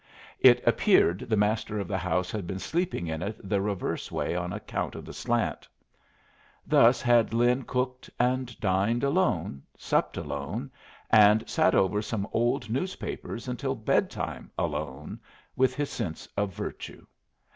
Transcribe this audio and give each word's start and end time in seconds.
It 0.39 0.63
appeared 0.65 1.19
the 1.29 1.37
master 1.37 1.79
of 1.79 1.87
the 1.87 1.99
house 1.99 2.31
had 2.31 2.47
been 2.47 2.57
sleeping 2.57 3.05
in 3.05 3.21
it 3.21 3.39
the 3.47 3.61
reverse 3.61 4.11
way 4.11 4.35
on 4.35 4.51
account 4.51 4.95
of 4.95 5.05
the 5.05 5.13
slant. 5.13 5.67
Thus 6.65 7.03
had 7.03 7.35
Lin 7.35 7.61
cooked 7.65 8.09
and 8.19 8.59
dined 8.59 9.03
alone, 9.03 9.61
supped 9.77 10.17
alone, 10.17 10.71
and 11.11 11.47
sat 11.47 11.75
over 11.75 12.01
some 12.01 12.27
old 12.33 12.67
newspapers 12.67 13.47
until 13.47 13.75
bed 13.75 14.09
time 14.09 14.49
alone 14.57 15.19
with 15.55 15.75
his 15.75 15.91
sense 15.91 16.27
of 16.35 16.51
virtue. 16.51 17.05